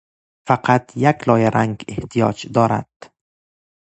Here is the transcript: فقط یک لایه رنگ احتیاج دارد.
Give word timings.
فقط 0.47 0.97
یک 0.97 1.27
لایه 1.27 1.49
رنگ 1.49 1.85
احتیاج 1.87 2.47
دارد. 2.53 2.89